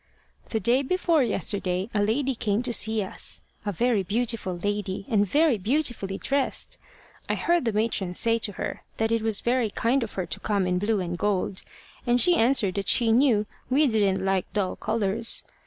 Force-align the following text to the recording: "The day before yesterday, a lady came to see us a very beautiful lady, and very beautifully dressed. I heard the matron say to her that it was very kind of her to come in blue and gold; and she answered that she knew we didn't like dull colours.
"The 0.49 0.59
day 0.59 0.81
before 0.81 1.21
yesterday, 1.21 1.87
a 1.93 2.01
lady 2.01 2.33
came 2.33 2.63
to 2.63 2.73
see 2.73 3.03
us 3.03 3.41
a 3.67 3.71
very 3.71 4.01
beautiful 4.01 4.55
lady, 4.55 5.05
and 5.07 5.27
very 5.29 5.59
beautifully 5.59 6.17
dressed. 6.17 6.79
I 7.29 7.35
heard 7.35 7.65
the 7.65 7.71
matron 7.71 8.15
say 8.15 8.39
to 8.39 8.53
her 8.53 8.81
that 8.97 9.11
it 9.11 9.21
was 9.21 9.41
very 9.41 9.69
kind 9.69 10.01
of 10.01 10.13
her 10.13 10.25
to 10.25 10.39
come 10.39 10.65
in 10.65 10.79
blue 10.79 11.01
and 11.01 11.19
gold; 11.19 11.61
and 12.07 12.19
she 12.19 12.35
answered 12.35 12.73
that 12.81 12.89
she 12.89 13.11
knew 13.11 13.45
we 13.69 13.85
didn't 13.85 14.25
like 14.25 14.51
dull 14.53 14.75
colours. 14.75 15.43